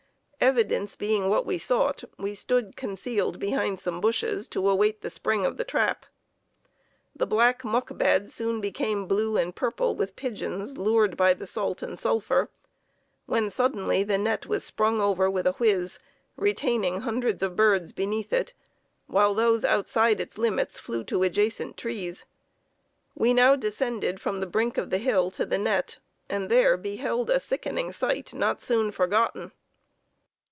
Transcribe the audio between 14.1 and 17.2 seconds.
net was sprung over with a "whiz," retaining